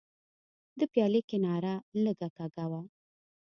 د 0.79 0.81
پیالې 0.91 1.21
کناره 1.29 1.73
لږه 2.03 2.29
کږه 2.37 2.65
وه. 2.71 2.81